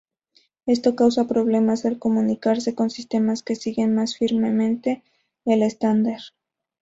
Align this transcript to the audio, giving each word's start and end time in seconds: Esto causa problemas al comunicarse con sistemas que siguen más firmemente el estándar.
Esto 0.65 0.95
causa 0.95 1.27
problemas 1.27 1.85
al 1.85 1.99
comunicarse 1.99 2.73
con 2.73 2.89
sistemas 2.89 3.43
que 3.43 3.55
siguen 3.55 3.93
más 3.93 4.17
firmemente 4.17 5.03
el 5.45 5.61
estándar. 5.61 6.21